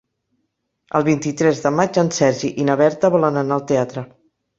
[0.99, 4.05] El vint-i-tres de maig en Sergi i na Berta volen anar al teatre.